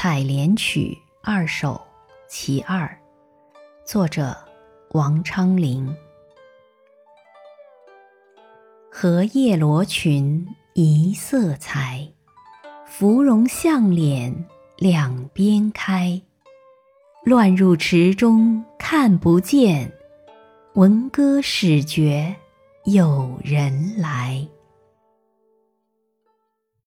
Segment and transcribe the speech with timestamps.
[0.00, 1.84] 采莲曲二首
[2.28, 2.88] 其二。
[3.84, 4.32] 作者
[4.92, 5.92] 王昌龄。
[8.88, 12.08] 荷叶罗裙一色裁
[12.86, 14.32] 芙蓉向脸
[14.76, 16.22] 两边开。
[17.24, 19.92] 乱入池中看不见
[20.74, 22.32] 闻歌始觉
[22.84, 24.48] 有人来。